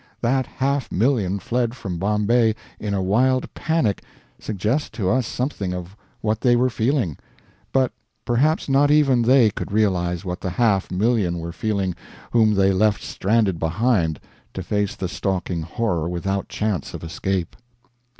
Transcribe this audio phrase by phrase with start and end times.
[0.21, 4.01] That half million fled from Bombay in a wild panic
[4.39, 7.17] suggests to us something of what they were feeling,
[7.71, 7.91] but
[8.25, 11.93] perhaps not even they could realize what the half million were feeling
[12.31, 14.19] whom they left stranded behind
[14.55, 17.55] to face the stalking horror without chance of escape.